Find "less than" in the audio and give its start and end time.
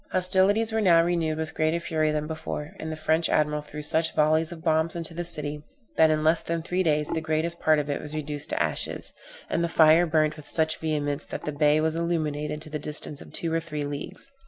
6.23-6.63